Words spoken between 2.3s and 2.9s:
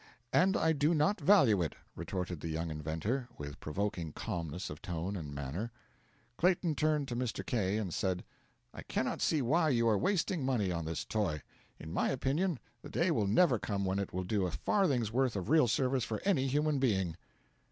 the young